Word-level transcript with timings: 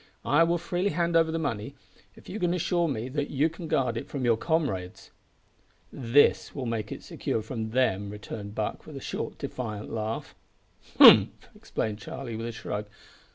I 0.25 0.41
will 0.41 0.57
freely 0.57 0.89
hand 0.89 1.15
over 1.15 1.31
the 1.31 1.37
money 1.37 1.75
if 2.15 2.27
you 2.27 2.39
can 2.39 2.55
assure 2.55 2.87
me 2.87 3.07
that 3.09 3.29
you 3.29 3.49
can 3.49 3.67
guard 3.67 3.97
it 3.97 4.07
from 4.07 4.25
your 4.25 4.35
comrades." 4.35 5.11
"This 5.93 6.55
will 6.55 6.65
make 6.65 6.91
it 6.91 7.03
secure 7.03 7.43
from 7.43 7.69
them," 7.69 8.09
returned 8.09 8.55
Buck, 8.55 8.87
with 8.87 8.97
a 8.97 8.99
short 8.99 9.37
defiant 9.37 9.93
laugh. 9.93 10.33
"Humph" 10.97 11.29
exclaimed 11.55 11.99
Charlie 11.99 12.35
with 12.35 12.47
a 12.47 12.51
shrug. 12.51 12.87